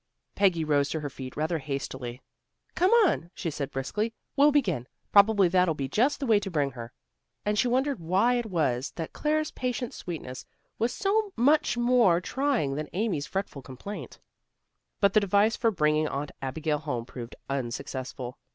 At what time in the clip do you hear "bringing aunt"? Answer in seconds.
15.69-16.31